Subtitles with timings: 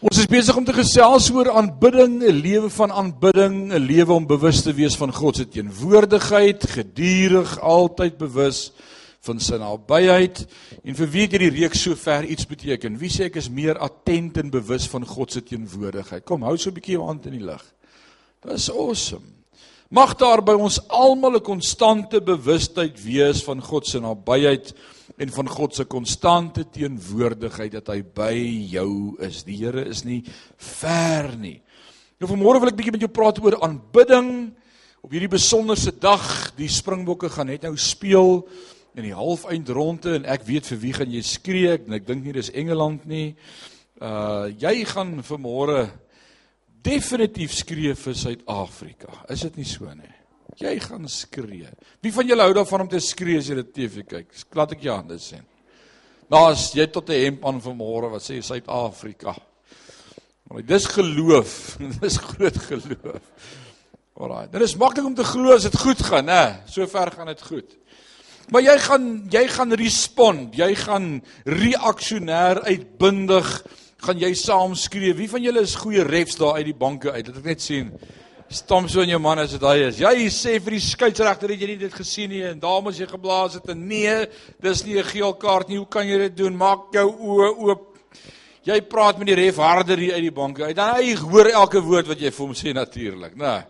[0.00, 4.26] Ons is besig om te gesels oor aanbidding, 'n lewe van aanbidding, 'n lewe om
[4.26, 8.72] bewus te wees van God se teenwoordigheid, gedurig altyd bewus
[9.20, 10.46] van sy nabyheid.
[10.84, 12.96] En vir wie het hierdie reeks sover iets beteken?
[12.96, 16.24] Wie sê ek is meer attent en bewus van God se teenwoordigheid?
[16.24, 17.62] Kom, hou so 'n bietjie jou hand in die lug.
[18.40, 19.26] Dis awesome.
[19.90, 24.72] Mag daar by ons almal 'n konstante bewustheid wees van God se nabyheid
[25.20, 28.34] en van God se konstante teenwoordigheid dat hy by
[28.72, 29.42] jou is.
[29.44, 30.22] Die Here is nie
[30.56, 31.58] ver nie.
[32.20, 34.30] Nou vanmôre wil ek bietjie met jou praat oor aanbidding
[35.04, 36.24] op hierdie besonderse dag.
[36.56, 38.46] Die Springbokke gaan net nou speel
[38.96, 42.36] in die halfeind ronde en ek weet vir wie gaan jy skree ek dink nie
[42.36, 43.34] dis Engeland nie.
[44.00, 45.84] Uh jy gaan vanmôre
[46.80, 49.12] definitief skree vir Suid-Afrika.
[49.28, 50.16] Is dit nie so nie?
[50.60, 51.70] Jy gaan skree.
[52.04, 54.34] Wie van julle hou daarvan om te skree as jy dit TV kyk?
[54.58, 55.46] Laat ek jou hande sien.
[56.30, 59.34] As jy tot 'n hemp aan vanmôre wat sê Suid-Afrika.
[60.50, 61.78] Maar dis geloof.
[62.04, 63.22] dis groot geloof.
[64.20, 64.50] Alraai.
[64.52, 66.60] Dit is maklik om te glo as dit goed gaan, né?
[66.68, 67.76] Sover gaan dit goed.
[68.50, 73.48] Maar jy gaan jy gaan respond, jy gaan reaksionêr uitbundig
[74.04, 75.14] gaan jy saam skree.
[75.14, 77.26] Wie van julle is goeie refs daar uit die banke uit?
[77.28, 77.94] Laat ek net sien.
[78.50, 80.00] Stom so in jou man as dit hy is.
[80.02, 83.54] Jy sê vir die skeieregter dat jy nie dit gesien nie en dames jy geblaas
[83.60, 84.14] het en nee,
[84.58, 85.78] dis nie 'n geel kaart nie.
[85.78, 86.56] Hoe kan jy dit doen?
[86.56, 87.86] Maak jou oë oop.
[88.66, 90.76] Jy praat met die ref harder hier uit die banke uit.
[90.76, 93.64] Dan hy hoor elke woord wat jy vir hom sê natuurlik, né?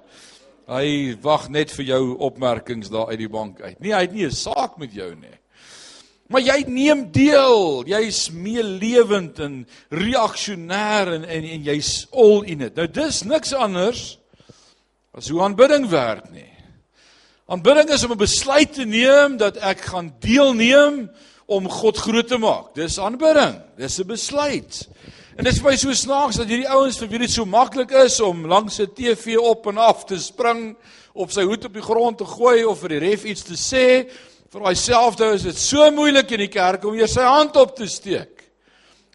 [0.66, 3.80] Hy wag net vir jou opmerkings daar uit die bank uit.
[3.80, 5.36] Nee, hy het nie 'n saak met jou nie.
[6.28, 7.84] Maar jy neem deel.
[7.84, 12.74] Jy's meelewend en reaksionêr en en, en jy's all in it.
[12.76, 14.19] Nou dis niks anders
[15.16, 16.48] as hoe aanbidding werk nie.
[17.50, 21.10] Aanbidding is om 'n besluit te neem dat ek gaan deelneem
[21.46, 22.74] om God groot te maak.
[22.74, 23.60] Dis aanbidding.
[23.76, 24.88] Dis 'n besluit.
[25.36, 27.90] En dit is vir my so snaaks dat hierdie ouens vir wie dit so maklik
[27.90, 30.76] is om langs 'n TV op en af te spring,
[31.14, 34.10] op sy hoed op die grond te gooi of vir die ref iets te sê,
[34.50, 37.86] vir myselfde is dit so moeilik in die kerk om eers sy hand op te
[37.86, 38.44] steek.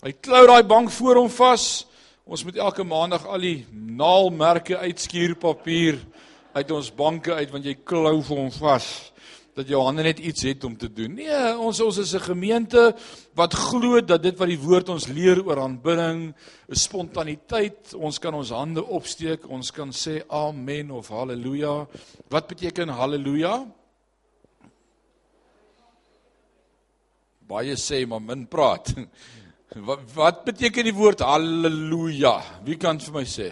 [0.04, 1.86] Hy klou daai bank voor hom vas.
[2.26, 6.00] Ons moet elke maandag al die naalmerke uitskuurpapier
[6.56, 8.88] uit ons banke uit want jy klou vir hom vas
[9.56, 11.14] dat jou hande net iets het om te doen.
[11.16, 12.96] Nee, ons ons is 'n gemeente
[13.36, 16.34] wat glo dat dit wat die woord ons leer oor aanbidding,
[16.68, 17.94] is spontaniteit.
[17.94, 21.88] Ons kan ons hande opsteek, ons kan sê amen of haleluja.
[22.28, 23.66] Wat beteken haleluja?
[27.48, 28.94] Baie sê maar min praat.
[29.76, 32.38] Wat wat beteken die woord haleluja?
[32.64, 33.50] Wie kan vir my sê?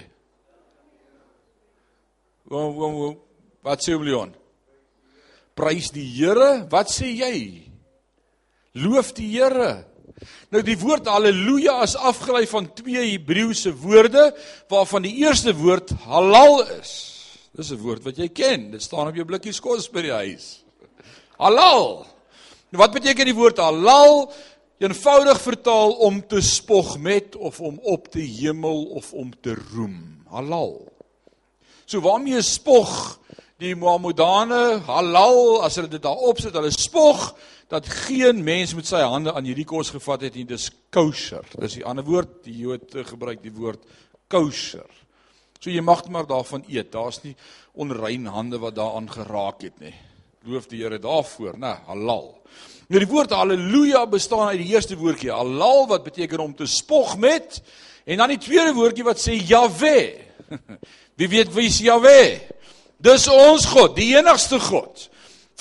[3.63, 4.31] Wat sê Leon?
[5.53, 6.63] Prys die Here.
[6.71, 7.67] Wat sê jy?
[8.79, 9.83] Loof die Here.
[10.53, 14.29] Nou die woord haleluja is afgelei van twee Hebreëse woorde
[14.71, 16.93] waarvan die eerste woord halal is.
[17.53, 18.71] Dis 'n woord wat jy ken.
[18.71, 20.63] Dit staan op jou blikkie kos by die huis.
[21.37, 22.05] Halal.
[22.71, 24.31] Nou wat beteken die woord halal?
[24.83, 30.25] Eenvoudig vertaal om te spog met of om op te hemel of om te roem.
[30.27, 30.75] Halal.
[31.85, 33.19] So waarmee spog
[33.61, 37.31] die Mohammedane halal as hulle dit daar opsit, hulle spog
[37.71, 40.45] dat geen mens met sy hande aan hierdie kos gevat het nie.
[40.49, 41.45] Dis kosher.
[41.59, 43.85] Dis die ander woord, die Jode gebruik die woord
[44.27, 44.89] kosher.
[45.63, 46.91] So jy mag maar daarvan eet.
[46.91, 47.37] Daar's nie
[47.79, 49.95] onrein hande wat daaraan geraak het nie.
[50.43, 51.77] Loof die Here daarvoor, né?
[51.87, 52.33] Halal.
[52.91, 57.13] Nou die woord haleluja bestaan uit die eerste woordjie halal wat beteken om te spog
[57.17, 57.61] met
[58.03, 60.19] en dan die tweede woordjie wat sê Jahwe.
[61.19, 62.41] Wie weet wie is Jahwe?
[62.99, 65.05] Dis ons God, die enigste God.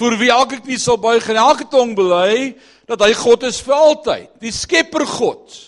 [0.00, 2.54] Vir wie elke knie sal buig en elke tong bely
[2.88, 5.60] dat hy God is vir altyd, die skepper God.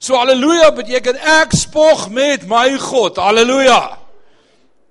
[0.00, 3.18] So haleluja beteken ek spog met my God.
[3.20, 3.98] Haleluja.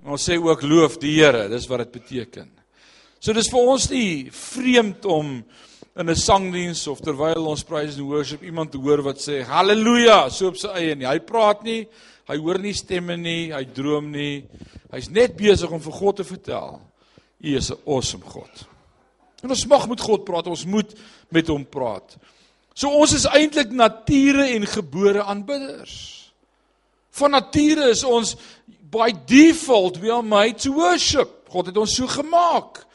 [0.05, 2.56] Ons sê ook loof die Here, dis wat dit beteken.
[3.19, 5.43] So dis vir ons nie vreemd om
[5.97, 10.29] in 'n sangdiens of terwyl ons praise and worship iemand te hoor wat sê haleluja
[10.29, 11.07] so op sy eie nie.
[11.07, 11.87] Hy praat nie,
[12.27, 14.45] hy hoor nie stemme nie, hy droom nie.
[14.91, 16.81] Hy's net besig om vir God te vertel.
[17.41, 18.67] U is 'n awesome God.
[19.43, 20.93] En ons mag met God praat, ons moet
[21.29, 22.17] met hom praat.
[22.73, 26.31] So ons is eintlik nature en gebore aanbidders.
[27.11, 28.35] Van nature is ons
[28.91, 31.49] by default we are made to worship.
[31.49, 32.86] God het ons so gemaak.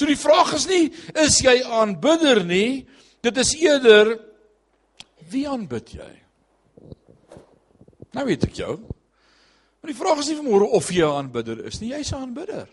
[0.00, 0.86] So die vraag is nie
[1.20, 2.86] is jy aanbidder nie,
[3.20, 4.14] dit is eerder
[5.28, 6.08] wie aanbid jy?
[8.16, 8.78] Nou weet ek jou.
[8.80, 12.66] Maar die vraag is nie vanmôre of jy 'n aanbidder is nie, jy's 'n aanbidder.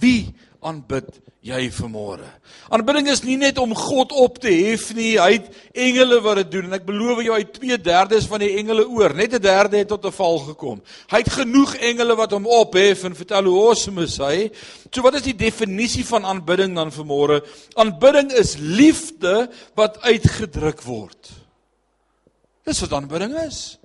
[0.00, 0.34] Wie
[0.66, 1.06] aanbid
[1.46, 2.26] jy vanmôre?
[2.74, 6.50] Aanbidding is nie net om God op te hef nie, hy het engele wat dit
[6.56, 9.88] doen en ek beloof jou hy 2/3 van die engele oor, net 'n derde het
[9.88, 10.82] tot 'n val gekom.
[11.10, 14.50] Hy het genoeg engele wat hom ophef en vertel hoe awesome hy.
[14.92, 17.44] So wat is die definisie van aanbidding dan vanmôre?
[17.74, 21.30] Aanbidding is liefde wat uitgedruk word.
[22.64, 23.78] Dis wat aanbidding is.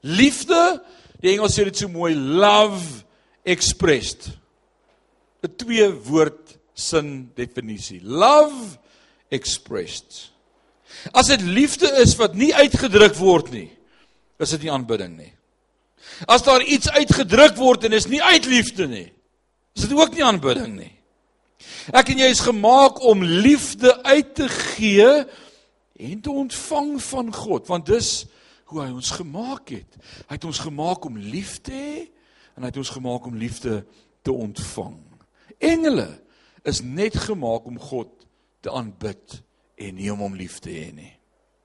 [0.00, 0.82] Liefde,
[1.20, 3.04] die Engels sê dit so mooi, love
[3.44, 4.41] expressed.
[5.42, 8.00] 'n twee woord sin definisie.
[8.02, 8.78] Love
[9.28, 10.30] expressed.
[11.10, 13.70] As dit liefde is wat nie uitgedruk word nie,
[14.38, 15.32] is dit nie aanbidding nie.
[16.26, 19.08] As daar iets uitgedruk word en is nie uit liefde nie,
[19.74, 20.92] is dit ook nie aanbidding nie.
[21.94, 25.08] Ek en jy is gemaak om liefde uit te gee
[26.02, 28.12] en te ontvang van God, want dis
[28.70, 29.98] hoe hy ons gemaak het.
[30.28, 31.96] Hy het ons gemaak om lief te hê
[32.56, 33.82] en hy het ons gemaak om liefde
[34.22, 35.01] te ontvang.
[35.62, 36.08] Engele
[36.66, 38.10] is net gemaak om God
[38.62, 39.38] te aanbid
[39.82, 41.12] en nie om hom lief te hê nie.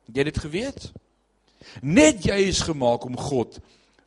[0.07, 0.87] Jy het dit geweet?
[1.81, 3.59] Net jy is gemaak om God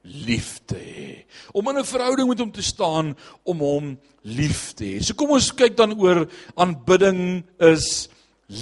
[0.02, 1.25] lief te hê.
[1.52, 5.02] Om in 'n verhouding met hom te staan om hom lief te hê.
[5.02, 6.26] So kom ons kyk dan oor
[6.56, 8.08] aanbidding is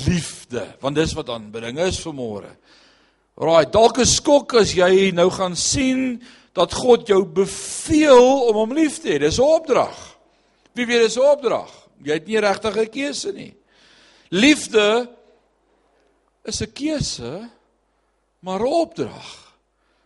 [0.06, 2.50] liefde, want dis wat aanbidding is vir môre.
[3.36, 6.22] Right, dalk 'n skok as jy nou gaan sien
[6.52, 9.19] dat God jou beveel om hom lief te hê.
[9.19, 10.17] Dis 'n opdrag.
[10.78, 11.70] Wie weet dis 'n opdrag.
[12.04, 13.54] Jy het nie regtig 'n keuse nie.
[14.30, 15.08] Liefde
[16.44, 17.50] is 'n keuse,
[18.40, 19.54] maar 'n opdrag.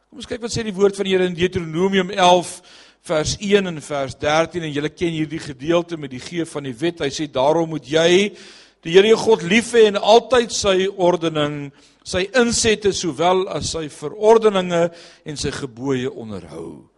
[0.08, 2.62] Kom ons kyk wat sê die woord van die Here in Deuteronomium 11
[3.02, 6.74] vers 1 en vers 13 en julle ken hierdie gedeelte met die gee van die
[6.74, 7.00] wet.
[7.00, 8.32] Hy sê daarom moet jy
[8.82, 11.72] die Here jou God lief hê en altyd sy ordening
[12.04, 14.90] sy insette sowel as sy verordeninge
[15.24, 16.88] en sy gebooie onderhou.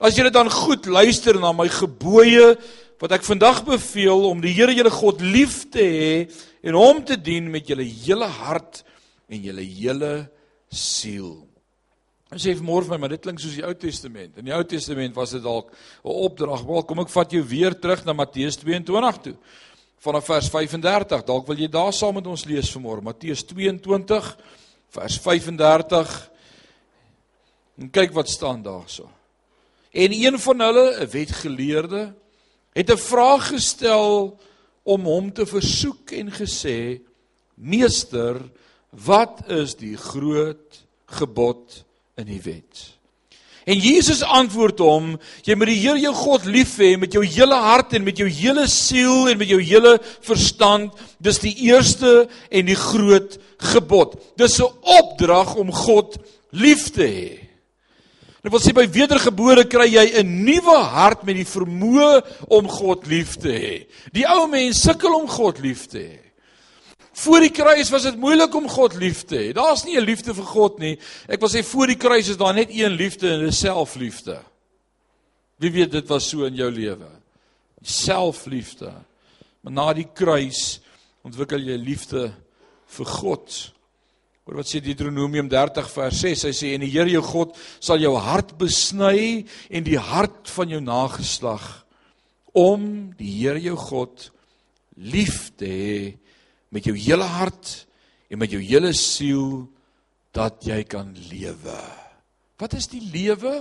[0.00, 2.56] As julle dan goed luister na my gebooie
[3.00, 6.14] wat ek vandag beveel om die Here julle God lief te hê
[6.62, 8.82] en hom te dien met julle hele hart
[9.30, 10.12] en julle hele
[10.68, 11.38] siel.
[12.30, 14.36] Ons sê môre vir my, maar dit klink soos die Ou Testament.
[14.38, 16.62] In die Ou Testament was dit dalk 'n opdrag.
[16.62, 19.36] Wel, kom ek vat jou weer terug na Matteus 22 toe
[20.00, 21.24] vanaf vers 35.
[21.24, 23.02] Dalk wil jy daar saam met ons lees vanmôre.
[23.02, 24.36] Matteus 22
[24.96, 26.30] vers 35.
[27.80, 29.08] En kyk wat staan daarso.
[29.90, 32.14] En een van hulle, 'n wetgeleerde,
[32.72, 34.38] het 'n vraag gestel
[34.82, 37.00] om hom te versoek en gesê:
[37.54, 38.36] "Meester,
[38.90, 41.84] wat is die groot gebod
[42.16, 43.00] in die wet?"
[43.64, 47.54] En Jesus antwoord hom: Jy moet die Here jou God lief hê met jou hele
[47.54, 50.92] hart en met jou hele siel en met jou hele verstand.
[51.20, 54.16] Dis die eerste en die groot gebod.
[54.36, 56.16] Dis 'n opdrag om God
[56.50, 57.49] lief te hê.
[58.40, 63.06] Dit wil sê by wedergebore kry jy 'n nuwe hart met die vermoë om God
[63.06, 63.86] lief te hê.
[64.12, 66.20] Die ou mens sukkel om God lief te hê.
[67.12, 69.52] Voor die kruis was dit moeilik om God lief te hê.
[69.52, 70.98] Daar's nie 'n liefde vir God nie.
[71.28, 74.40] Ek wil sê voor die kruis is daar net een liefde en dit is selfliefde.
[75.58, 77.08] Wie weet dit was so in jou lewe?
[77.82, 78.92] Selfliefde.
[79.60, 80.80] Maar na die kruis
[81.22, 82.32] ontwikkel jy liefde
[82.86, 83.72] vir God.
[84.50, 86.40] Hoor wat sê Deuteronomium 30 vers 6.
[86.48, 90.72] Hy sê en die Here jou God sal jou hart besny en die hart van
[90.74, 91.68] jou nageslag
[92.58, 94.24] om die Here jou God
[94.98, 96.00] lief te hê
[96.74, 97.76] met jou hele hart
[98.26, 99.68] en met jou hele siel
[100.34, 101.78] dat jy kan lewe.
[102.58, 103.54] Wat is die lewe?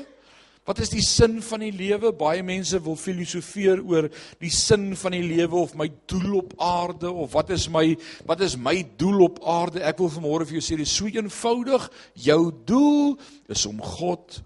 [0.69, 2.11] Wat is die sin van die lewe?
[2.13, 4.05] Baie mense wil filosofeer oor
[4.37, 7.87] die sin van die lewe of my doel op aarde of wat is my
[8.29, 9.81] wat is my doel op aarde?
[9.81, 11.87] Ek wil vanmôre vir jou sê dis so eenvoudig.
[12.21, 13.15] Jou doel
[13.49, 14.43] is om God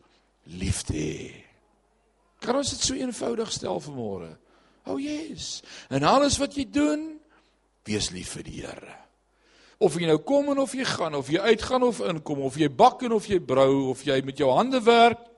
[0.62, 1.34] lief te hê.
[2.40, 4.32] Kan ons dit so eenvoudig stel vanmôre?
[4.88, 5.58] Oh yes.
[5.92, 7.04] En alles wat jy doen,
[7.84, 8.96] wees lief vir die Here.
[9.84, 12.72] Of jy nou kom en of jy gaan, of jy uitgaan of inkom, of jy
[12.72, 15.33] bak en of jy brou, of jy met jou hande werk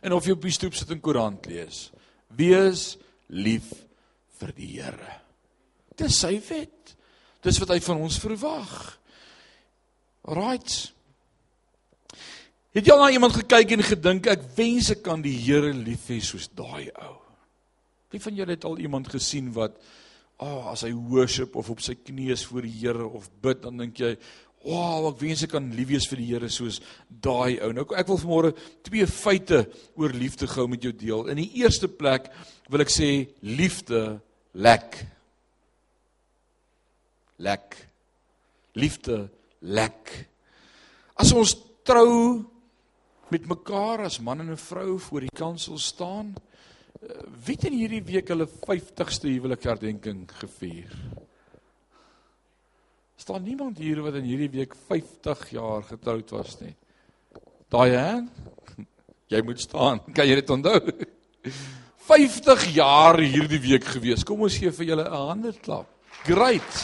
[0.00, 1.88] en of jy op die stoep sit en koerant lees.
[2.36, 2.94] Wees
[3.28, 3.72] lief
[4.40, 5.18] vir die Here.
[5.98, 6.94] Dis sy wet.
[7.44, 8.74] Dis wat hy van ons verwag.
[10.30, 10.74] Right.
[12.76, 16.06] Het jy al na iemand gekyk en gedink ek wens ek kan die Here lief
[16.12, 17.16] hê soos daai ou?
[18.10, 19.78] Wie van julle het al iemand gesien wat
[20.40, 24.00] oh, as hy worship of op sy knieë voor die Here of bid, dan dink
[24.00, 24.14] jy,
[24.64, 28.08] "Wow, ek wens ek kan lief wees vir die Here soos daai ou." Nou ek
[28.08, 28.52] wil vanmôre
[28.82, 31.28] twee feite oor liefde gou met jou deel.
[31.28, 32.30] In die eerste plek
[32.68, 34.20] wil ek sê liefde
[34.52, 35.06] lek.
[37.38, 37.76] Lek.
[38.74, 40.28] Liefde lek.
[41.16, 42.44] As ons trou
[43.30, 46.34] met mekaar as man en 'n vrou voor die kansel staan
[47.00, 50.92] wie het in hierdie week hulle 50ste huwelikherdenking gevier?
[53.20, 56.72] Staan niemand hier wat in hierdie week 50 jaar getroud was nie.
[57.68, 58.12] Daai hè?
[59.30, 60.00] Jy moet staan.
[60.16, 60.78] Kan jy dit onthou?
[62.10, 64.24] 50 jaar hierdie week gewees.
[64.26, 65.90] Kom ons gee vir julle 'n handeklap.
[66.24, 66.78] Great.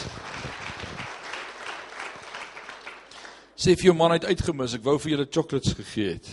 [3.57, 4.75] Sê vir jou man het uitgemis.
[4.77, 6.29] Ek wou vir julle chocolates gegee het.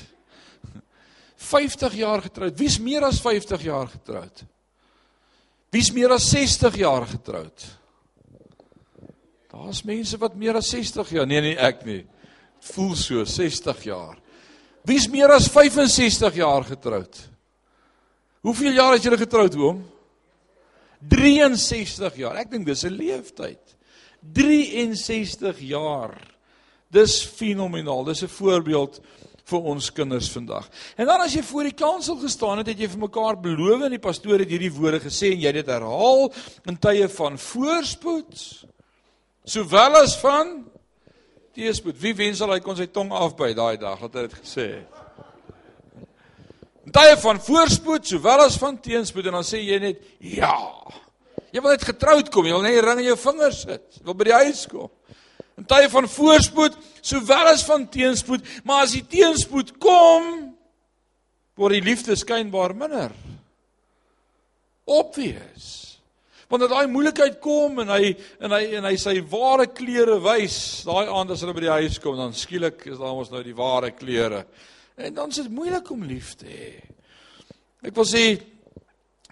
[1.40, 2.58] 50 jaar getroud.
[2.60, 4.44] Wie's meer as 50 jaar getroud?
[5.72, 7.64] Wie's meer as 60 jaar getroud?
[9.54, 11.26] Daar's mense wat meer as 60 jaar.
[11.30, 12.02] Nee nee, ek nie.
[12.02, 14.18] Dit voel so 60 jaar.
[14.84, 17.20] Wie's meer as 65 jaar getroud?
[18.44, 19.84] Hoeveel jaar het julle getroud, oom?
[21.08, 22.40] 63 jaar.
[22.42, 23.76] Ek dink dis 'n leeftyd.
[24.20, 26.18] 63 jaar.
[26.90, 28.04] Dis fenomenaal.
[28.04, 29.00] Dis 'n voorbeeld
[29.44, 30.68] vir ons kinders vandag.
[30.96, 33.90] En dan as jy voor die kansel gestaan het, het jy vir mekaar beloof en
[33.90, 36.32] die pastoor het hierdie woorde gesê en jy het dit herhaal
[36.66, 38.64] in tye van voorspoed
[39.44, 40.56] sowel as van
[41.54, 41.98] teëspoed.
[42.00, 45.00] Wie wens al hy kon sy tong afbyt daai dag dat hy dit gesê het.
[46.84, 50.56] In tye van voorspoed sowel as van teenspoed en dan sê jy net ja.
[51.54, 53.84] Jy wil net getroud kom, jy wil net 'n ring in jou vinger sit.
[53.98, 54.90] Jy wil by die huis kom.
[55.56, 60.54] In tye van voorspoed sowel as van teenspoed, maar as die teenspoed kom,
[61.54, 63.12] word die liefde skynbaar minder.
[64.84, 66.00] Obvious.
[66.50, 68.12] Wanneer daai moeilikheid kom en hy
[68.44, 72.00] en hy en hy sy ware klere wys, daai aand as hulle by die huis
[72.02, 74.44] kom, dan skielik is daar ons nou die ware klere.
[75.00, 76.74] En dan is dit moeilik om lief te hê.
[77.84, 78.26] Ek wil sê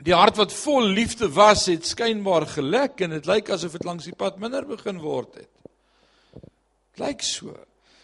[0.02, 4.08] die hart wat vol liefde was, het skynbaar gelek en dit lyk asof dit langs
[4.08, 5.52] die pad minder begin word het.
[7.00, 7.54] Lyk so.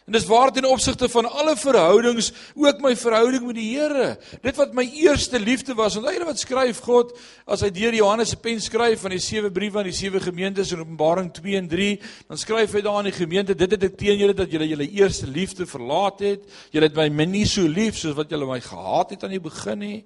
[0.09, 4.15] En dis waar ten opsigte van alle verhoudings, ook my verhouding met die Here.
[4.41, 7.13] Dit wat my eerste liefde was, want hy wat skryf God
[7.45, 10.73] as hy deur Johannes se pen skryf van die sewe briewe aan die sewe gemeentes
[10.73, 11.91] in Openbaring 2 en 3,
[12.33, 14.89] dan skryf hy daar aan die gemeente, dit het ek teen julle dat julle julle
[14.97, 16.49] eerste liefde verlaat het.
[16.73, 19.85] Julle het my nie so lief soos wat julle my gehaat het aan die begin
[19.85, 19.99] nie.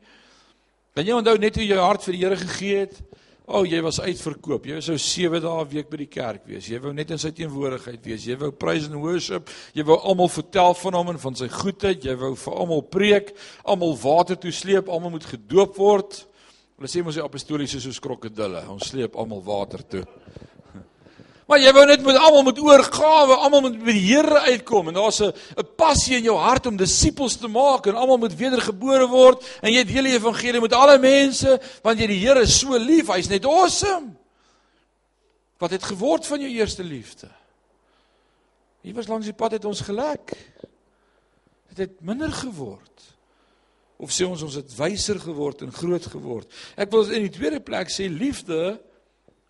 [0.98, 2.98] Kan jy onthou net hoe jy jou hart vir die Here gegee het?
[3.52, 4.64] O, oh, jy was uitverkoop.
[4.64, 6.70] Jy sou 7 dae 'n week by die kerk wees.
[6.70, 8.24] Jy wou net in sy teenwoordigheid wees.
[8.24, 9.50] Jy wou praise and worship.
[9.74, 12.02] Jy wou almal vertel van hom en van sy goedheid.
[12.02, 16.26] Jy wou vir almal preek, almal water toe sleep, almal moet gedoop word.
[16.78, 18.64] Hulle sê mos die apostoliese soos krokodille.
[18.70, 20.04] Ons sleep almal water toe.
[21.46, 24.94] Maar jy wou net met almal met oorgawe, almal moet by die Here uitkom en
[24.94, 29.08] daar's 'n 'n passie in jou hart om disippels te maak en almal moet wedergebore
[29.10, 33.10] word en jy deel die evangelie met alle mense want jy die Here so lief,
[33.10, 34.12] hy's net awesome.
[35.62, 37.28] Wat het geword van jou eerste liefde?
[38.82, 40.34] Hier was langs die pad het ons gelek.
[41.70, 43.04] Dit het minder geword.
[44.02, 46.50] Of sê ons ons het wyser geword en groot geword.
[46.74, 48.80] Ek wil in die tweede plek sê liefde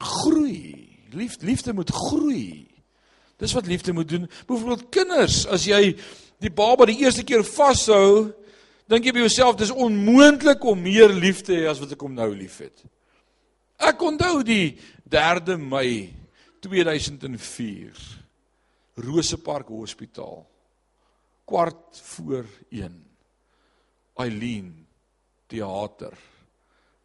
[0.02, 0.90] groei.
[1.16, 2.68] Liefde, liefde moet groei.
[3.40, 4.28] Dis wat liefde moet doen.
[4.46, 5.94] Byvoorbeeld kinders, as jy
[6.42, 8.32] die baba die eerste keer vashou,
[8.90, 12.16] dink jy by jouself dis onmoontlik om meer lief te hê as wat ek hom
[12.16, 12.84] nou liefhet.
[13.82, 14.74] Ek onthou die
[15.10, 16.10] 3de Mei
[16.62, 18.02] 2004.
[19.02, 20.44] Rosepark Hospitaal.
[21.48, 22.98] Kwart voor 1.
[24.22, 24.68] Eileen
[25.50, 26.14] teater.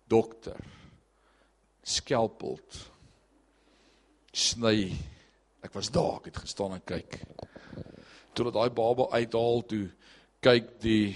[0.07, 0.59] Dokter.
[1.87, 2.83] Skelpeld
[4.37, 4.91] sny.
[5.65, 7.19] Ek was daar, ek het gestaan en kyk.
[8.37, 9.87] Toe dat daai baba uithaal toe
[10.45, 11.15] kyk die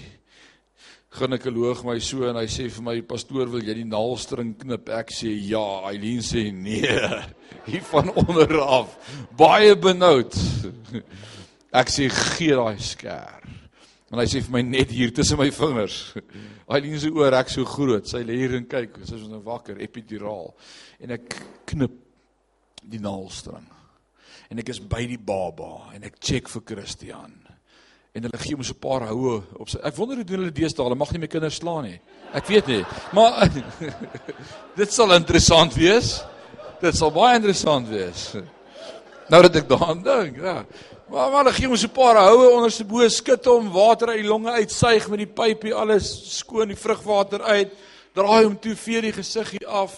[1.14, 4.88] ginekoloog my so en hy sê vir my pastoor wil jy die naalstring knip?
[4.90, 5.62] Ek sê ja,
[5.92, 6.96] Eileen sê nee.
[7.68, 8.96] Hier van onder af.
[9.38, 10.34] Baie benoud.
[11.82, 13.46] Ek sê gee daai skêr.
[14.10, 16.00] En hy sê vir my net hier tussen my vingers.
[16.74, 18.10] Eileen se oor ek so groot.
[18.10, 18.98] Sy lê hier en kyk.
[19.06, 20.50] Sy is nou wakker, epiduraal.
[21.00, 21.38] En ek
[21.70, 21.94] knip
[22.82, 23.70] die naalstring.
[24.52, 27.32] En ek is by die baba en ek check vir Christian.
[28.12, 29.78] En hulle gee hom so 'n paar houe op sy.
[29.80, 30.84] Ek wonder hoe doen hulle deesdae?
[30.84, 32.00] Hulle mag nie my kinders slaan nie.
[32.34, 32.84] Ek weet nie.
[33.16, 33.48] Maar
[34.80, 36.20] dit sal interessant wees.
[36.82, 38.34] Dit sal baie interessant wees.
[39.32, 40.66] Nou dat ek daaraan dink, ja.
[41.08, 44.08] Maar maar hulle gee hom so 'n paar houe onder sy bo skit hom water
[44.12, 47.72] uit die longe uitsuig met die pypie alles skoon die vrugwater uit.
[48.12, 49.96] Draai hom toe vee die gesiggie af.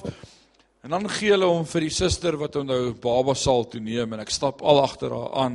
[0.85, 4.21] En dan gee hulle hom vir die suster wat hom nou baba sal toeneem en
[4.21, 5.55] ek stap al agter haar aan.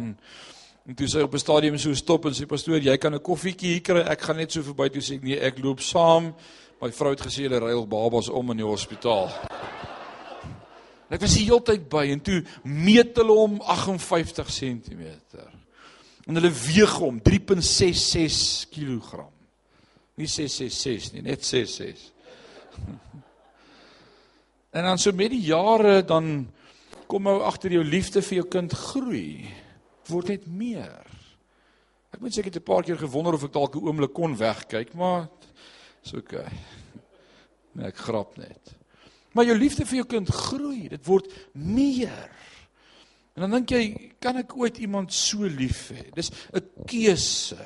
[0.89, 3.74] En toe sy op 'n stadium so stop en sê pastoor, jy kan 'n koffietjie
[3.74, 4.00] hier kry.
[4.00, 6.33] Ek gaan net so verby toe sê ek nee, ek loop saam.
[6.81, 9.29] My vrou het gesê hulle ruil babas om in die hospitaal.
[11.09, 15.03] En ek was die hele tyd by en toe meet hulle hom 58 cm.
[16.25, 19.29] En hulle weeg hom 3.66 kg.
[20.15, 22.13] Nie 666 nie, net 66.
[24.71, 26.49] En dan so met die jare dan
[27.09, 29.49] kom ou agter jou liefde vir jou kind groei.
[30.09, 31.05] Word net meer.
[32.13, 34.38] Ek moet sê ek het 'n paar keer gewonder of ek dalk 'n oomblik kon
[34.38, 35.29] wegkyk, maar
[36.13, 36.17] oké.
[36.17, 36.51] Okay.
[37.73, 38.75] Nee, ek grap net.
[39.33, 40.89] Maar jou liefde vir jou kind groei.
[40.89, 42.29] Dit word meer.
[43.35, 46.09] En dan dink jy, kan ek ooit iemand so lief hê?
[46.13, 47.57] Dis 'n keuse.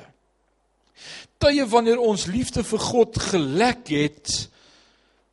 [1.38, 4.50] Tye wanneer ons liefde vir God gelek het,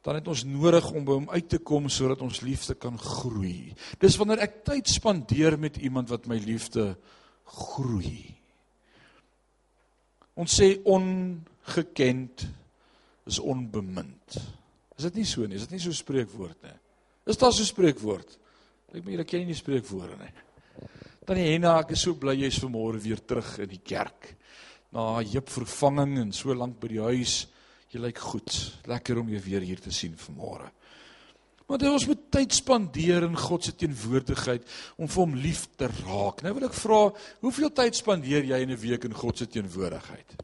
[0.01, 3.74] dan het ons nodig om by hom uit te kom sodat ons liefde kan groei.
[4.01, 6.96] Dis wanneer ek tyd spandeer met iemand wat my liefde
[7.46, 8.31] groei.
[10.41, 12.48] Ons sê ongekend
[13.29, 14.39] is onbemind.
[14.98, 15.60] Is dit nie so nie?
[15.60, 16.77] Is dit nie so 'n spreekwoord nie?
[17.25, 18.38] Is daar so 'n spreekwoord?
[18.93, 20.34] Ek meen, ek ken nie spreekwoorde nie.
[21.25, 24.36] Tannie Henna, ek is so bly jy's vanmôre weer terug in die kerk.
[24.91, 27.48] Na heup vervanging en so lank by die huis.
[27.92, 28.54] Jy lyk goed.
[28.88, 30.70] Lekker om jou weer hier te sien vanmôre.
[31.72, 34.64] Want ons moet tyd spandeer in God se teenwoordigheid
[35.00, 36.42] om vir hom lief te raak.
[36.44, 37.02] Nou wil ek vra,
[37.44, 40.36] hoeveel tyd spandeer jy in 'n week in God se teenwoordigheid?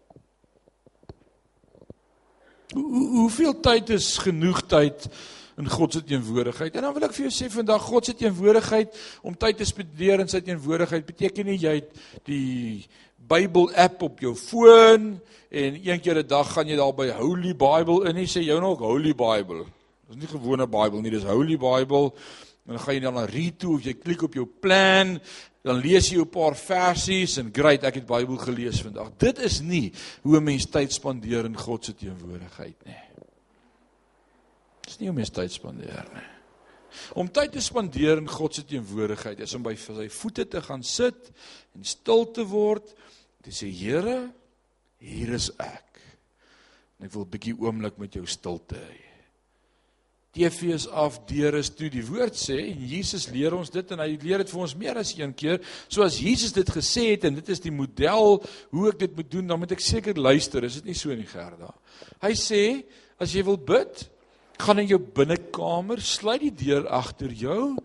[2.73, 5.07] Hoe hoeveel tyd is genoeg tyd
[5.57, 6.75] in God se teenwoordigheid?
[6.75, 10.19] En dan wil ek vir jou sê vandag God se teenwoordigheid om tyd te spandeer
[10.19, 11.91] in sy teenwoordigheid beteken nie jy het
[12.25, 12.87] die
[13.27, 15.19] Bybel app op jou foon
[15.49, 18.59] en een keer 'n dag gaan jy daar by Holy Bible in en sê jou
[18.59, 19.65] nog Holy Bible.
[20.07, 22.11] Dis nie gewone Bybel nie, dis Holy Bible.
[22.65, 25.19] En dan gaan jy dan na read toe of jy klik op jou plan,
[25.63, 29.11] dan lees jy 'n paar versies en great, ek het Bybel gelees vandag.
[29.17, 33.03] Dit is nie hoe 'n mens tyd spandeer in God se teenwoordigheid nie.
[34.81, 36.27] Dis nie hoe mens tyd spandeer nie.
[37.13, 40.83] Om tyd te spandeer in God se teenwoordigheid is om by sy voete te gaan
[40.83, 41.31] sit
[41.75, 42.95] en stil te word
[43.47, 44.25] Toe sê Here,
[44.99, 46.01] hier is ek.
[46.99, 49.05] En ek wil 'n bietjie oomblik met jou stilte hê.
[50.35, 51.87] TV is af, deure is toe.
[51.89, 54.97] Die woord sê en Jesus leer ons dit en hy leer dit vir ons meer
[54.97, 55.61] as een keer.
[55.87, 59.31] So as Jesus dit gesê het en dit is die model hoe ek dit moet
[59.31, 60.63] doen, dan moet ek seker luister.
[60.65, 61.73] Is dit nie so in die Gerda?
[62.21, 62.83] Hy sê
[63.17, 64.09] as jy wil bid,
[64.59, 67.77] gaan in jou binnekamer, sluit die deur agter jou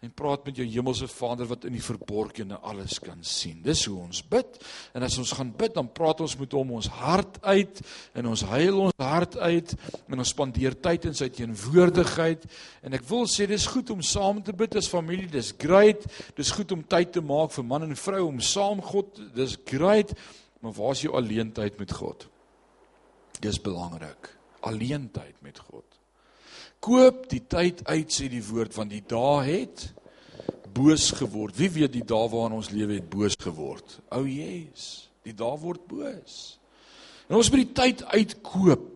[0.00, 3.58] en praat met jou hemelse Vader wat in die verborgene alles kan sien.
[3.60, 4.56] Dis hoe ons bid.
[4.96, 7.82] En as ons gaan bid, dan praat ons met hom ons hart uit
[8.16, 9.74] en ons huil ons hart uit
[10.08, 12.48] en ons spandeer tyd in sy teenwoordigheid.
[12.80, 15.28] En ek wil sê dis goed om saam te bid as familie.
[15.28, 16.08] Dis great.
[16.38, 19.20] Dis goed om tyd te maak vir man en vrou om saam God.
[19.36, 20.16] Dis great.
[20.64, 22.24] Maar waar is jou alleentyd met God?
[23.44, 24.32] Dis belangrik.
[24.64, 25.99] Alleentyd met God.
[26.80, 29.90] Koop die tyd uit sê die woord want die dae het
[30.72, 31.56] boos geword.
[31.58, 33.98] Wie weet die dae waarin ons lewe het boos geword.
[34.14, 35.10] O, yes.
[35.26, 36.38] Die dae word boos.
[37.28, 38.88] En ons moet die tyd uitkoop.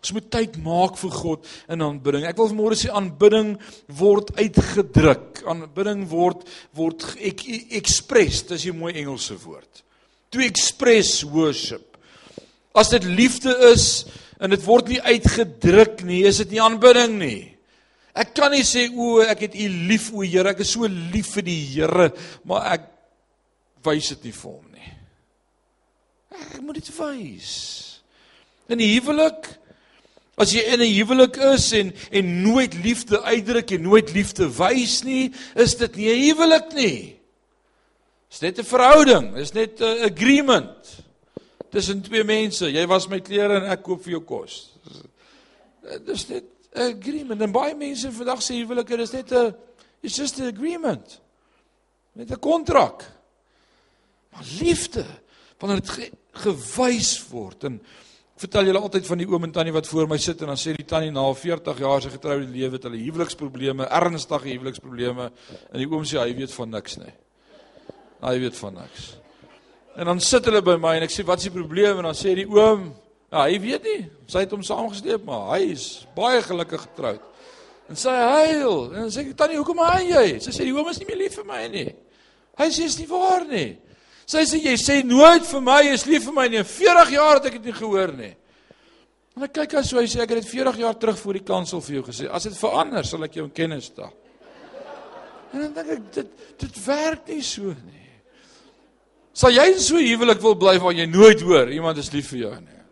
[0.00, 2.26] Ons moet tyd maak vir God in aanbidding.
[2.26, 3.54] Ek wil vanmôre sê aanbidding
[4.00, 5.44] word uitgedruk.
[5.48, 6.42] Aanbidding word
[6.76, 7.44] word ek
[7.78, 9.84] express, dis 'n mooi Engelse woord.
[10.34, 11.96] To express worship.
[12.74, 14.04] As dit liefde is,
[14.40, 17.42] en dit word nie uitgedruk nie, is dit nie aanbidding nie.
[18.18, 21.34] Ek kan nie sê o, ek het U lief o Here, ek is so lief
[21.36, 22.10] vir die Here,
[22.48, 22.88] maar ek
[23.86, 24.92] wys dit nie vir hom nie.
[26.38, 27.54] Ek moet dit wys.
[28.68, 29.58] In die huwelik
[30.38, 35.02] As jy in 'n huwelik is en en nooit liefde uitdruk en nooit liefde wys
[35.02, 37.18] nie, is dit nie 'n huwelik nie.
[38.30, 41.02] Dis net 'n verhouding, dis net 'n agreement
[41.70, 42.70] tussen twee mense.
[42.72, 44.58] Jy was my klere en ek koop vir jou kos.
[46.06, 47.42] Dis net 'n agreement.
[47.42, 49.54] En baie mense vandag sê huwelike is net 'n
[50.02, 51.20] it's just an agreement.
[52.12, 53.04] Net 'n kontrak.
[54.30, 55.04] Maar liefde,
[55.58, 57.80] wanneer dit ge, gewys word en
[58.38, 60.74] vertel julle altyd van die oom en tannie wat voor my sit en dan sê
[60.76, 65.30] die tannie na 40 jaar se getroude lewe het hulle huweliksprobleme, ernstige huweliksprobleme
[65.72, 67.14] en die oom sê hy weet van niks nie.
[68.20, 69.08] Hy weet van niks.
[69.98, 72.14] En dan sit hulle by my en ek sê wat is die probleem en dan
[72.14, 72.92] sê die oom,
[73.32, 74.02] ja, hy weet nie.
[74.30, 77.24] Sy het hom saamgesleep, maar hy is baie gelukkig getroud.
[77.90, 80.26] En sy huil en sê tannie, hoekom huil jy?
[80.44, 81.88] Sy sê die oom is nie meer lief vir my nie.
[82.60, 83.68] Hy sê is nie waar nie.
[84.28, 86.62] Sy sê jy sê nooit vir my is lief vir my nie.
[86.62, 88.32] 40 jaar het ek dit nie gehoor nie.
[89.34, 91.82] En ek kyk as hy sê ek het dit 40 jaar terug voor die kansel
[91.82, 92.30] vir jou gesê.
[92.30, 94.14] As dit verander, sal ek jou in kennis stel.
[95.54, 97.97] En dan dink ek dit dit werk nie so nie.
[99.38, 102.30] Sal jy in so 'n huwelik wil bly waar jy nooit hoor iemand is lief
[102.32, 102.82] vir jou nie?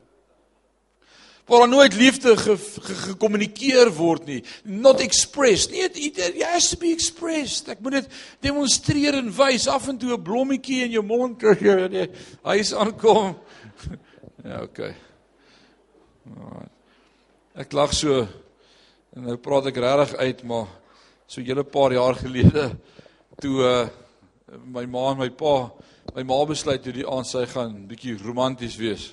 [1.47, 5.71] Waar daar nooit liefde gekommunikeer word nie, not expressed.
[5.71, 7.69] Nie it, it has to be expressed.
[7.69, 8.09] Ek moet dit
[8.41, 12.09] demonstreer en wys af en toe 'n blommetjie in jou mond kry jy die
[12.43, 13.37] huis aankom.
[14.47, 14.95] Ja, okay.
[17.57, 18.29] Ek lag so
[19.17, 20.67] En nou praat ek regtig uit, maar
[21.25, 22.77] so 'n hele paar jaar gelede
[23.41, 23.89] toe uh
[24.65, 25.73] my ma en my pa,
[26.16, 29.11] my ma besluit toe die aand sy gaan bietjie romanties wees.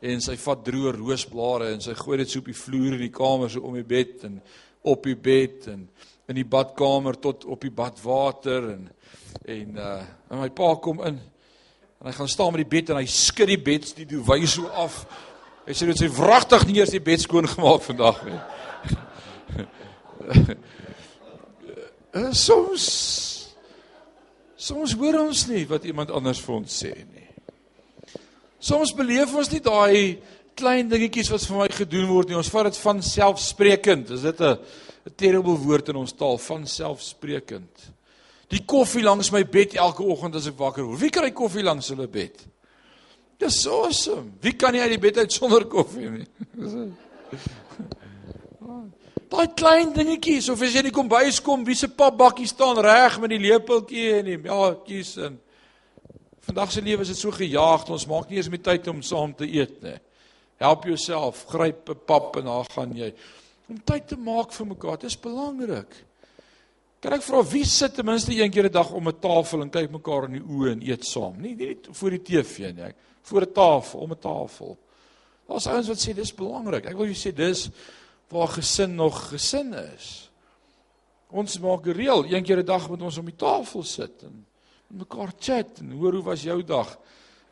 [0.00, 3.12] En sy vat droë roosblare en sy gooi dit so op die vloer in die
[3.12, 4.38] kamer so om die bed en
[4.88, 5.84] op die bed en
[6.32, 8.88] in die badkamer tot op die badwater en
[9.44, 11.20] en uh en my pa kom in
[12.00, 14.72] en hy gaan staan met die bed en hy skud die bed die duwy so
[14.72, 15.04] af.
[15.66, 18.40] Hy sê dit sy wragtig nie eers die bed skoon gemaak vandag nie.
[22.46, 23.31] soms
[24.62, 27.28] soms hoor ons nie wat iemand anders vir ons sê nie.
[28.62, 30.18] Soms beleef ons nie daai
[30.58, 32.38] klein dingetjies wat vir my gedoen word nie.
[32.38, 34.12] Ons vat dit van selfsprekend.
[34.14, 34.58] Is dit 'n
[35.16, 37.90] terrible woord in ons taal van selfsprekend?
[38.48, 41.00] Die koffie langs my bed elke oggend as ek wakker word.
[41.00, 42.46] Wie kry koffie langs hulle bed?
[43.38, 44.32] Dis awesome.
[44.40, 46.26] Wie kan nie uit die bed uit sonder koffie nie?
[49.32, 53.16] Daai klein dingetjies of as jy in die kombuis kom, wie se papbakkie staan reg
[53.22, 55.40] met die lepeltjie en die melktjies en
[56.42, 59.30] Vandag se lewe is dit so gejaagd, ons maak nie eens meer tyd om saam
[59.38, 59.94] te eet nie.
[60.62, 63.12] Help jouself, gryp 'n pap en dan gaan jy
[63.68, 64.98] om tyd te maak vir mekaar.
[64.98, 65.94] Dit is belangrik.
[67.00, 69.70] Kan ek vra wie sit ten minste een keer 'n dag om 'n tafel en
[69.70, 71.40] kyk mekaar in die oë en eet saam?
[71.40, 74.78] Nie nie voor die TV nie, ek voor 'n tafel, om 'n tafel.
[75.48, 76.86] Daar's ouens wat sê dis belangrik.
[76.86, 77.70] Ek wil jou sê dis
[78.32, 80.30] waar gesin nog gesin is.
[81.32, 84.46] Ons maak reël een keer 'n dag moet ons om die tafel sit en
[84.92, 86.98] mekaar chat en hoor hoe was jou dag?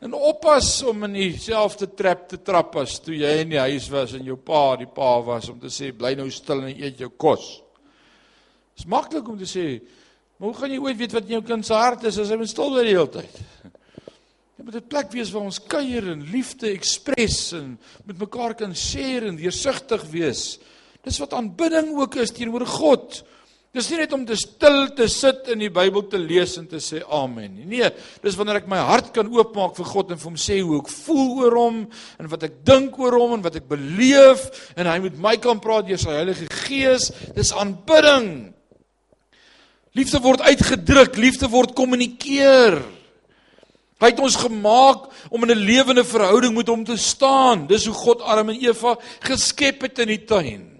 [0.01, 4.13] En oppas om in dieselfde trap te trap as toe jy in die huis was
[4.17, 7.09] en jou pa die pa was om te sê bly nou stil en eet jou
[7.09, 7.61] kos.
[8.73, 9.81] Dit is maklik om te sê,
[10.37, 12.39] maar hoe gaan jy ooit weet wat in jou kind se hart is as hy
[12.41, 13.41] moet stil bly die hele tyd?
[14.57, 18.75] Dit moet 'n plek wees waar ons kuier en liefde ekspres en met mekaar kan
[18.75, 20.59] share en deursigtig wees.
[21.05, 23.23] Dis wat aanbidding ook is teenoor God.
[23.71, 26.81] Dis nie net om te stil te sit in die Bybel te lees en te
[26.83, 27.67] sê amen nie.
[27.77, 27.87] Nee,
[28.19, 30.89] dis wanneer ek my hart kan oopmaak vir God en vir hom sê hoe ek
[30.91, 31.77] voel oor hom
[32.19, 34.43] en wat ek dink oor hom en wat ek beleef
[34.75, 37.13] en hy moet my kan praat deur sy Heilige Gees.
[37.37, 38.51] Dis aanbidding.
[39.95, 42.75] Liefde word uitgedruk, liefde word kommunikeer.
[44.01, 47.67] Hy het ons gemaak om in 'n lewende verhouding met hom te staan.
[47.67, 50.70] Dis hoe God Adam en Eva geskep het in die tuin.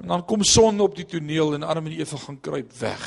[0.00, 3.06] En dan kom son op die toneel en Adam en Eva gaan kruip weg.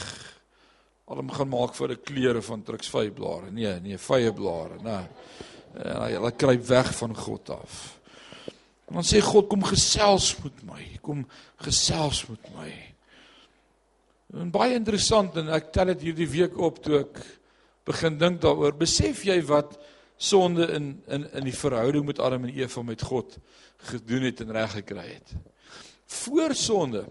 [1.07, 3.51] Adam gaan maak vir 'n kleure van truksvyblare.
[3.51, 5.05] Nee, nee, vyeblare, nee.
[5.83, 7.99] En hy hulle kruip weg van God af.
[8.87, 10.83] En dan sê God kom gesels met my.
[11.01, 12.71] Kom gesels met my.
[14.33, 17.19] En baie interessant en ek tel dit hierdie week op toe ek
[17.87, 18.75] begin dink daaroor.
[18.75, 19.77] Besef jy wat
[20.17, 23.37] sonde in in in die verhouding met Adam en Eva met God
[23.77, 25.35] gedoen het en reg gekry het?
[26.07, 27.05] Voor sonde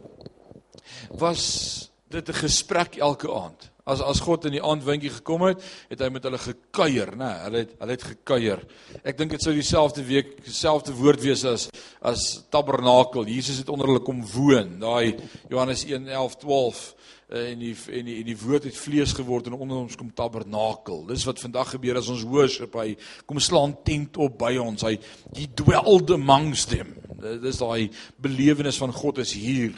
[1.11, 3.71] was dit 'n gesprek elke aand.
[3.85, 7.29] As as God in die aandwindjie gekom het, het hy met hulle gekuier, né?
[7.45, 8.65] Hulle het hulle het gekuier.
[9.05, 11.69] Ek dink dit sou dieselfde week dieselfde woord wees as
[12.03, 13.27] as tabernakel.
[13.27, 14.79] Jesus het onder hulle kom woon.
[14.81, 15.15] Daai
[15.49, 16.97] Johannes 1:11-12 eh,
[17.29, 21.03] en die en die en die woord het vlees geword en onder ons kom tabernakel.
[21.09, 22.77] Dis wat vandag gebeur as ons worship.
[22.79, 22.95] Hy
[23.27, 24.87] kom slaan tent op by ons.
[24.87, 24.95] Hy
[25.35, 26.95] he dwelled amongst them.
[27.43, 27.91] Dis daai
[28.23, 29.75] belewenis van God is hier.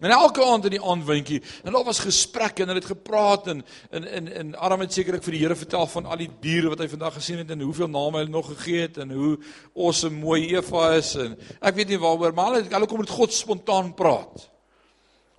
[0.00, 3.62] En elke aand in die aandwindjie, en daar was gesprekke en hulle het gepraat en
[3.96, 6.82] in in in Adam het sekerlik vir die Here vertel van al die diere wat
[6.84, 9.38] hy vandag gesien het en hoeveel name hulle nog gegee het en hoe
[9.72, 13.32] awesome mooi Eva is en ek weet nie waaroor maar hulle hulle kom met God
[13.32, 14.50] spontaan praat.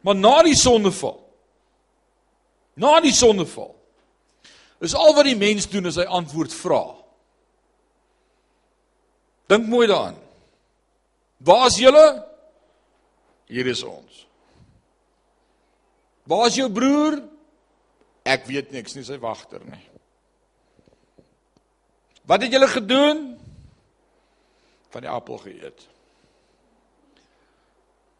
[0.02, 1.27] Maar na die sondeval
[2.78, 3.74] na die sondeval
[4.86, 6.84] is al wat die mens doen is hy antwoord vra.
[9.50, 10.20] Dink mooi daaraan.
[11.38, 12.06] Waar is julle?
[13.50, 14.24] Hier is ons.
[16.28, 17.22] Waar is jou broer?
[18.28, 19.84] Ek weet niks nie, sy wagter nie.
[22.28, 23.22] Wat het julle gedoen?
[24.92, 25.86] Van die appel geëet.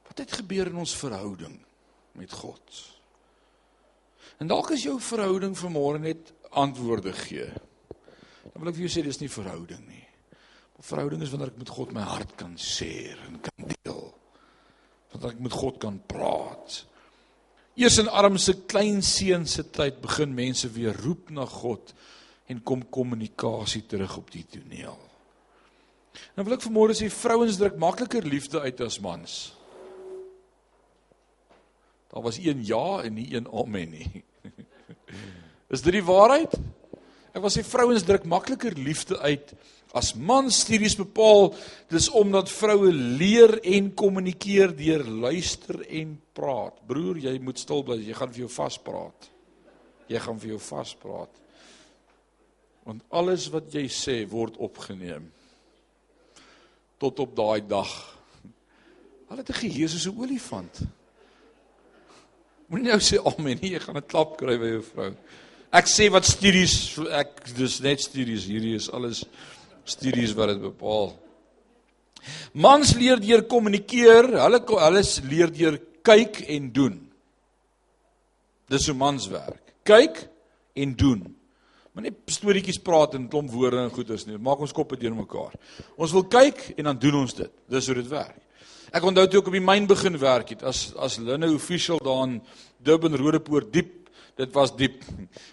[0.08, 1.58] Wat het gebeur in ons verhouding
[2.16, 2.80] met God?
[4.38, 7.48] En dalk is jou verhouding vanmôre net antwoorde gee.
[8.54, 10.04] Dan wil ek vir jou sê dis nie verhouding nie.
[10.86, 14.04] Verhouding is wanneer ek met God my hart kan share en kan deel.
[15.14, 16.84] Wanneer ek met God kan praat.
[17.78, 21.94] Eers in arm se klein seun se tyd begin mense weer roep na God
[22.50, 24.98] en kom kommunikasie terug op die toneel.
[26.38, 29.36] Nou wil ek vanmôre sê vrouens druk makliker liefde uit as mans.
[32.14, 34.24] Daar was een ja en nie een amen nie.
[35.70, 36.54] Is dit die waarheid?
[37.34, 39.56] Ek wil sê vrouens druk makliker liefde uit
[39.96, 41.54] As man studies bepaal,
[41.92, 46.76] dis omdat vroue leer en kommunikeer deur luister en praat.
[46.90, 49.30] Broer, jy moet stil bly, jy gaan vir jou vaspraat.
[50.12, 51.42] Jy gaan vir jou vaspraat.
[52.88, 55.26] Want alles wat jy sê word opgeneem.
[57.00, 57.92] Tot op daai dag.
[59.28, 60.82] Hulle het 'n geheue soos 'n olifant.
[62.68, 65.16] Moenie nou sê amen nie, jy gaan 'n klap kry by jou vrou.
[65.76, 69.26] Ek sê wat studies, ek dis net studies, hierdie is alles
[69.88, 71.12] studies wat dit bepaal.
[72.56, 76.96] Mans leer deur kommunikeer, hulle hulle leer deur kyk en doen.
[78.72, 79.76] Dis hoe mans werk.
[79.88, 80.24] Kyk
[80.76, 81.22] en doen.
[81.96, 84.38] Maar nie storieetjies praat en klomp woorde en goeders nie.
[84.38, 85.56] Maak ons koppe deur mekaar.
[85.98, 87.54] Ons wil kyk en dan doen ons dit.
[87.72, 88.44] Dis hoe dit werk.
[88.96, 92.22] Ek onthou toe ek op die myn begin werk het as as linne official daar
[92.28, 92.38] in
[92.84, 93.97] Durban Rodepoort diep.
[94.38, 95.02] Dit was diep.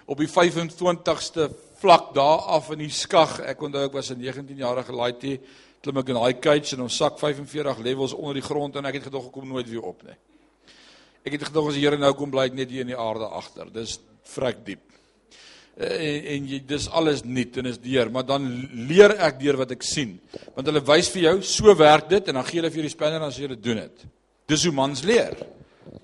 [0.05, 1.49] Op die 25ste
[1.81, 3.39] vlak daar af in die skag.
[3.41, 5.41] Ek onthou ek was 'n 19 jarige laaitie,
[5.81, 8.95] klim ek in daai cage en ons sak 45 levels onder die grond en ek
[8.95, 10.17] het gedog ek kom nooit weer op nie.
[11.25, 13.25] Ek het gedog as die Here nou kom bly ek net hier in die aarde
[13.25, 13.71] agter.
[13.73, 14.81] Dis vrek diep.
[15.77, 18.47] Eh, en en jy dis alles nuut en is deur, maar dan
[18.89, 20.21] leer ek deur wat ek sien.
[20.55, 22.97] Want hulle wys vir jou, so werk dit en dan gee hulle vir jou die
[22.97, 24.05] spanner en dan sê hulle doen dit.
[24.47, 25.35] Dis hoe mans leer.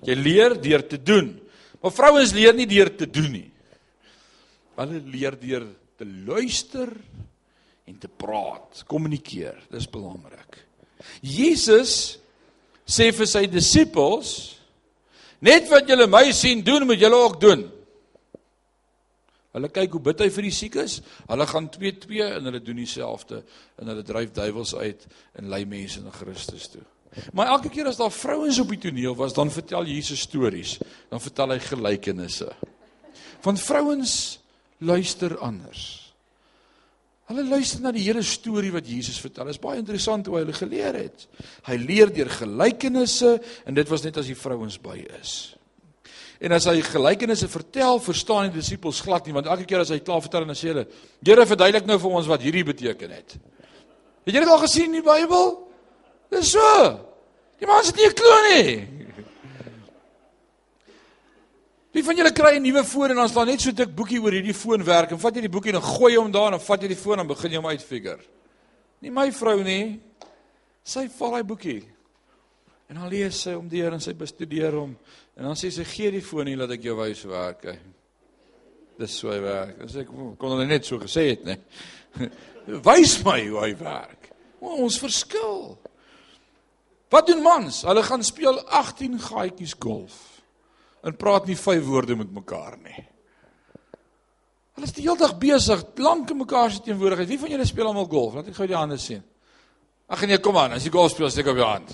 [0.03, 1.40] Jy leer deur te doen.
[1.81, 3.47] Maar vrouens leer nie deur te doen nie.
[4.77, 5.65] Hulle leer deur
[5.97, 6.93] te luister
[7.89, 9.57] en te praat, kommunikeer.
[9.73, 10.59] Dis belangrik.
[11.25, 12.17] Jesus
[12.85, 14.57] sê vir sy disippels:
[15.41, 17.69] "Net wat julle my sien doen, moet julle ook doen."
[19.51, 21.01] Hulle kyk hoe bid hy vir die siekes.
[21.27, 23.41] Hulle gaan 2-2 en hulle doen dieselfde
[23.81, 26.85] en hulle dryf duiwels uit en lei mense na Christus toe.
[27.33, 30.77] Maar elke keer as daar vrouens op die toneel was, dan vertel Jesus stories.
[31.09, 32.47] Dan vertel hy gelykenisse.
[33.43, 34.13] Van vrouens
[34.79, 36.01] luister anders.
[37.31, 39.47] Hulle luister na die hele storie wat Jesus vertel.
[39.47, 41.25] Dit is baie interessant hoe hy hulle geleer het.
[41.67, 45.35] Hy leer deur gelykenisse en dit was net as die vrouens by is.
[46.41, 49.99] En as hy gelykenisse vertel, verstaan die disippels glad nie want elke keer as hy
[50.01, 50.87] klaar vertel en dan sê hulle:
[51.21, 53.37] "Here, verduidelik nou vir ons wat hierdie beteken het."
[54.25, 55.70] Het jy dit al gesien in die Bybel?
[56.31, 56.71] Dis so.
[57.59, 58.73] Die man sê nie glo nie.
[61.91, 64.21] Wie van julle kry 'n nuwe foon en dan staan net so 'n dik boekie
[64.21, 66.67] oor hierdie foon werk en vat jy die boekie en gooi hom daar en dan
[66.67, 68.23] vat jy die foon en begin jy hom uitfigure.
[69.01, 69.99] Nie my vrou nie.
[70.83, 71.83] Sy val daai boekie.
[72.89, 74.95] En dan lees sy hom deur en sy bestudeer hom
[75.35, 77.77] en dan sê sy gee die foon nie laat ek jou wys werk.
[78.97, 79.79] Dis so hy werk.
[79.81, 81.59] Dis ek kon hulle net so gesê het, nee.
[82.87, 84.29] Wys my hoe hy werk.
[84.61, 85.77] O, ons verskil.
[87.11, 87.81] Wat doen mans?
[87.83, 90.19] Hulle gaan speel 18 gaatjies golf
[91.01, 93.01] en praat nie vyf woorde met mekaar nie.
[94.77, 97.29] Hulle is die hele dag besig, lank in mekaar se teenwoordigheid.
[97.29, 98.37] Wie van julle speel almal golf?
[98.37, 99.23] Laat ek gou die hande sien.
[100.11, 101.91] Ag nee, kom aan, as jy golf speel, steek op jou hand.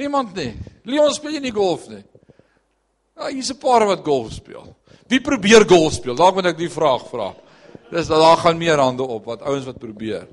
[0.00, 0.52] Niemand nie.
[0.88, 2.02] Leon speel jy nie golf nie.
[3.16, 4.74] Ja, hier's 'n paar wat golf speel.
[5.08, 6.14] Wie probeer golf speel?
[6.14, 7.34] Dalk moet ek die vraag vra.
[7.90, 10.26] Dis daar gaan meer hande op wat ouens wat probeer.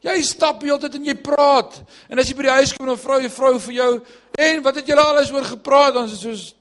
[0.00, 1.80] Jy stap heeltyd en jy praat.
[2.08, 3.92] En as jy by die huis kom en vrou, 'n vrou vir jou,
[4.38, 5.94] en wat het julle alles oor gepraat?
[5.94, 6.54] Dan is soos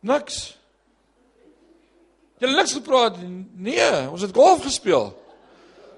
[0.00, 0.58] Niks.
[2.38, 3.46] Het niks gepraat nie.
[3.54, 5.10] Nee, ons het golf gespeel.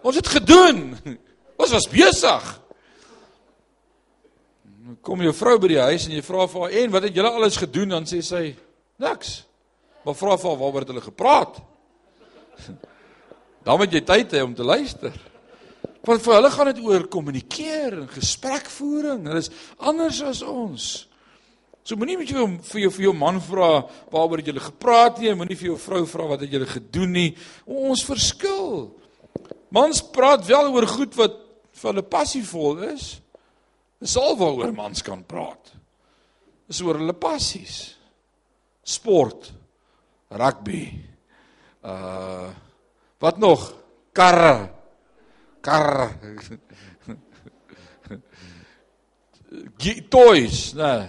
[0.00, 0.96] Ons het gedoen.
[1.60, 2.46] Ons was besig.
[5.04, 7.32] Kom jou vrou by die huis en jy vra vir haar en wat het julle
[7.36, 8.44] alles gedoen dan sê sy
[9.00, 9.34] niks.
[10.06, 11.60] Maar vra vir haar waaroor het hulle gepraat?
[13.60, 15.12] Dan moet jy tyd hê om te luister.
[16.06, 19.26] Want vir hulle gaan dit oor kommunikeer en gesprekvoering.
[19.28, 20.88] Hulle is anders as ons.
[21.84, 23.70] So moenie met jou vir jou vir jou man vra
[24.12, 27.28] waaroor het julle gepraat nie, moenie vir jou vrou vra wat het julle gedoen nie.
[27.66, 28.90] Ons verskil.
[29.74, 31.36] Mans praat wel oor goed wat
[31.80, 33.12] vir hulle passievol is.
[34.00, 35.72] Dis al waaroor mans kan praat.
[36.70, 37.96] Dis oor hulle passies.
[38.86, 39.50] Sport,
[40.32, 40.84] rugby.
[41.84, 42.50] Uh
[43.20, 43.66] wat nog?
[44.16, 44.70] Karre.
[45.64, 46.10] Karre.
[50.10, 51.08] Toys, nee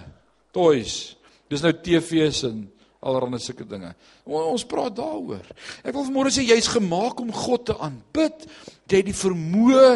[0.56, 1.16] toys.
[1.52, 2.64] Dis nou TV's en
[3.02, 3.92] allerlei sulke dinge.
[4.30, 5.48] Ons praat daaroor.
[5.84, 8.46] Ek wil vanmôre sê jy's gemaak om God te aanbid.
[8.88, 9.88] Jy het die vermoë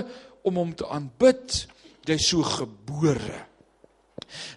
[0.47, 1.61] om hom te aanbid.
[2.07, 3.43] Jy's so gebore.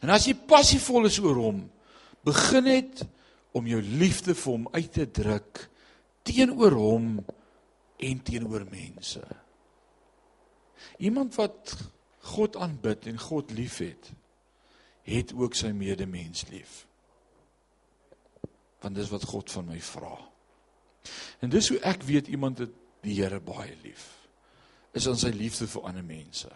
[0.03, 1.63] En as jy passievol is oor hom,
[2.27, 3.03] begin net
[3.57, 5.67] om jou liefde vir hom uit te druk
[6.29, 7.13] teenoor hom
[8.05, 9.23] en teenoor mense.
[10.99, 11.77] Iemand wat
[12.35, 14.11] God aanbid en God liefhet,
[15.09, 16.85] het ook sy medemens lief.
[18.81, 20.15] Want dis wat God van my vra.
[21.41, 22.75] En dis hoe ek weet iemand het
[23.07, 24.19] die Here baie lief.
[24.93, 26.51] is in sy liefde vir ander mense.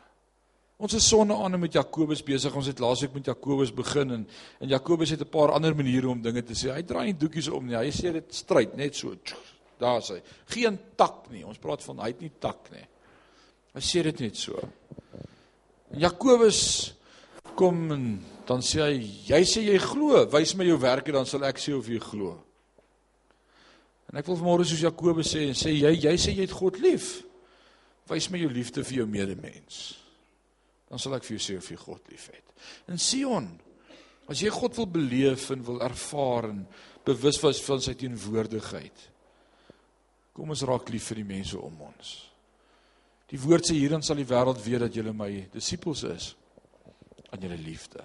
[0.82, 2.54] Ons is sonne aan met Jakobus besig.
[2.58, 4.24] Ons het laasweek met Jakobus begin en
[4.58, 6.74] en Jakobus het 'n paar ander maniere om dinge te sê.
[6.74, 7.76] Hy draai nie doekies om nie.
[7.76, 9.14] Hy sê dit stryd net so.
[9.78, 10.22] Daar sê hy.
[10.46, 11.46] Geen tak nie.
[11.46, 12.86] Ons praat van hy het nie tak nie.
[13.72, 14.58] Hy sê dit net so.
[15.96, 16.60] Jakobus
[17.56, 18.06] kom en
[18.48, 21.74] dan sê hy jy sê jy glo, wys my jou werke dan sal ek sê
[21.76, 22.36] of jy glo.
[24.10, 26.80] En ek wil vanmôre soos Jakobus sê en sê jy jy sê jy het God
[26.84, 27.22] lief.
[28.10, 29.82] Wys my jou liefde vir jou medemens
[30.92, 32.50] dan sal ek vir jou sê of jy God liefhet.
[32.92, 33.46] In Sion,
[34.28, 36.66] as jy God wil beleef en wil ervaar en
[37.06, 39.06] bewus was van sy teenwoordigheid,
[40.36, 42.12] kom ons raak lief vir die mense om ons.
[43.32, 46.32] Die woord sê hierin sal die wêreld weet dat julle my disippels is
[47.32, 48.02] aan julle liefde.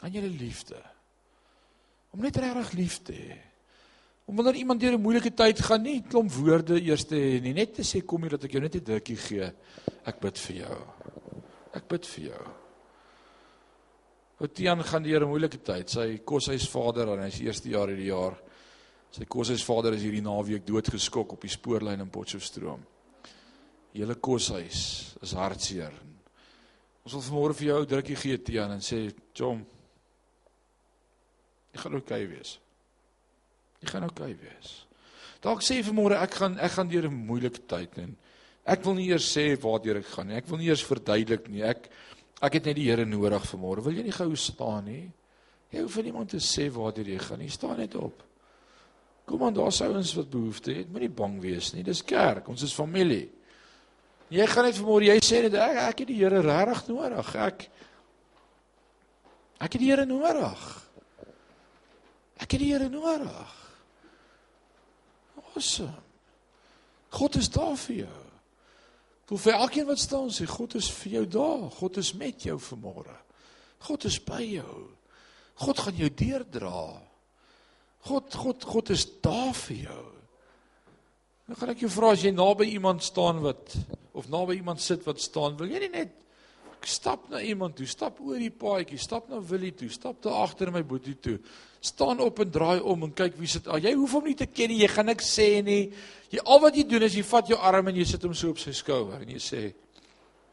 [0.00, 0.78] Aan julle liefde.
[2.16, 3.36] Om net regtig lief te hê.
[4.26, 7.52] Om wanneer iemand deur 'n moeilike tyd gaan, nie klomp woorde eers te hê nie,
[7.52, 9.52] net te sê kom hier dat ek jou net 'n drukkie gee.
[10.04, 10.78] Ek bid vir jou.
[11.74, 12.46] Ek bid vir jou.
[14.40, 15.90] Otian gaan deur 'n moeilike tyd.
[15.90, 18.36] Sy koshuisvader en hy's eerste jaar hierdie jaar.
[19.10, 22.95] Sy koshuisvader is hierdie naweek doodgeskok op die spoorlyn in Potchefstroom.
[23.96, 25.92] Hele koshuis is hartseer.
[27.04, 29.64] Ons wil vanmôre vir jou 'n drukkie gee Tian en sê, "Jom,
[31.72, 32.58] jy gaan okay wees.
[33.80, 34.86] Jy gaan okay wees."
[35.40, 38.16] Dalk sê vanmôre ek gaan ek gaan deur 'n moeilike tyd en
[38.66, 40.40] Ek wil nie eers sê waartoe ek gaan nie.
[40.40, 41.62] Ek wil nie eers verduidelik nie.
[41.62, 41.86] Ek
[42.42, 43.84] ek het net die Here nodig vanmôre.
[43.86, 45.04] Wil jy nie gou staan nie?
[45.72, 47.50] Jy hoef nie iemand te sê waartoe jy gaan nie.
[47.52, 48.24] Staan net op.
[49.26, 50.90] Kom aan, daar's ouens wat behoefte het.
[50.90, 51.84] Moenie bang wees nie.
[51.86, 52.50] Dis kerk.
[52.50, 53.28] Ons is familie.
[54.32, 57.34] Jy gaan net vanmôre jy sê net ek ek het die Here regtig nodig.
[57.38, 57.68] Ek
[59.62, 60.64] ek het die Here nodig.
[62.36, 63.54] Ek het die Here nodig.
[65.54, 66.02] Awesome.
[67.16, 68.24] God is daar vir jou.
[69.26, 71.70] Voel vir elkeen wat staan sê God is vir jou daar.
[71.78, 73.14] God is met jou vanmôre.
[73.86, 74.90] God is by jou.
[75.62, 76.82] God gaan jou deurdra.
[78.06, 80.04] God God God is daar vir jou.
[81.46, 83.76] Nou gaan ek jou vra as jy naby iemand staan wat
[84.16, 86.14] of naby iemand sit wat staan, wil jy nie net
[86.86, 90.70] stap na iemand toe, stap oor die paadjie, stap na Willie toe, stap daar agter
[90.70, 91.36] my boetie toe.
[91.82, 93.66] Staan op en draai om en kyk wie sit.
[93.70, 95.90] Ah, jy hoef hom nie te ken nie, jy gaan niks sê nie.
[96.32, 98.54] Jy al wat jy doen is jy vat jou arm en jy sit hom so
[98.54, 99.64] op sy skouer en jy sê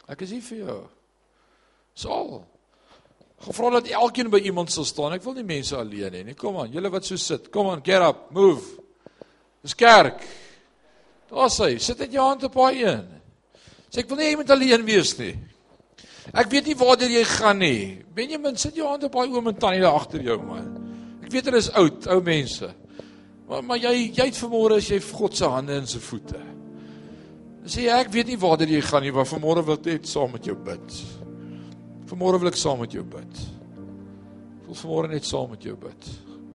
[0.10, 0.80] ek is hier vir jou.
[2.04, 2.32] Sal.
[3.46, 5.14] Gevra dat elkeen by iemand sal staan.
[5.16, 6.38] Ek wil nie mense alleen hê nie.
[6.38, 7.52] Kom aan, julle wat so sit.
[7.54, 8.82] Kom aan, get up, move.
[9.64, 10.22] Dis kerk.
[11.34, 13.04] Daar sê, sit net jou hand op daai een.
[13.90, 15.34] Sê ek wil nie iemand alleen wees nie.
[16.32, 18.04] Ek weet nie waar jy gaan nie.
[18.16, 20.70] Benjamin, sit jou hand op daai oom en tannie daar agter jou man.
[21.26, 22.70] Ek weet hulle is oud, ou mense.
[23.50, 26.40] Maar maar jy jy het vermoere as jy God se hande en se voete.
[27.66, 30.32] Sê jy ek weet nie waar jy gaan nie, maar vanmôre wil ek net saam
[30.32, 31.00] met jou bid.
[32.12, 33.42] Vanmôre wil ek saam met jou bid.
[34.62, 36.10] Ek wil vanmôre net saam met jou bid.